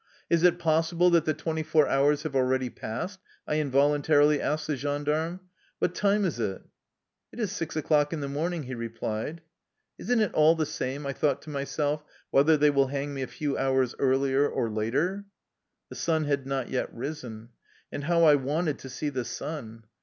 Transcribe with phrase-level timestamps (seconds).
[0.31, 4.75] "Is it possible that the twenty four hours have already passed?" I involuntarily asked the
[4.75, 5.41] gendarme."
[5.77, 6.63] What time is it?
[7.31, 9.41] ""It is six o'clock in the morning," he replied."
[9.99, 13.21] Is n't it all the same," I thought to myself," whether they will hang me
[13.21, 15.25] a few hours earlier or later?"
[15.89, 17.49] The sun had not yet risen.
[17.91, 19.83] And how I wanted to see the sun!